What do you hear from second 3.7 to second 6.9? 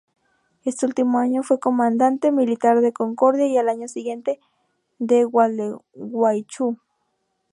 siguiente de Gualeguaychú.